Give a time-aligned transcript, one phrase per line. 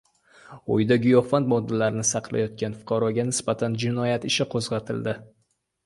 [0.75, 5.21] Uyida giyohvand moddalarni saqlayotgan fuqaroga nisbatan jinoyat ishi qo‘zg‘atildi